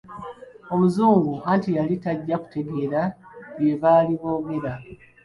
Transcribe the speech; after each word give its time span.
Omuzungu, 0.73 1.33
anti 1.51 1.69
yali 1.77 1.95
tajja 2.03 2.35
kutegeera 2.43 3.01
bye 3.57 3.73
baali 3.81 4.13
boogera. 4.21 4.73